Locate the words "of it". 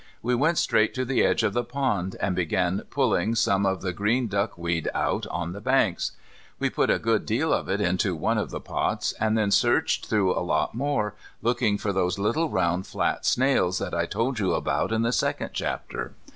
7.53-7.79